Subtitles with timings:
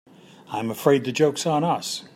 [0.49, 2.05] I'm afraid the joke's on us.